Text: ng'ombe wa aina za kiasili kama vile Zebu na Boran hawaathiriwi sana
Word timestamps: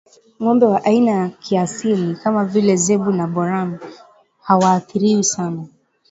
ng'ombe 0.39 0.65
wa 0.73 0.79
aina 0.85 1.25
za 1.27 1.33
kiasili 1.41 2.15
kama 2.15 2.45
vile 2.45 2.75
Zebu 2.75 3.11
na 3.11 3.27
Boran 3.27 3.79
hawaathiriwi 4.41 5.23
sana 5.23 5.63